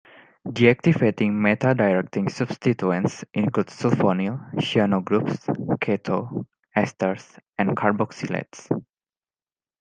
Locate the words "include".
3.35-3.67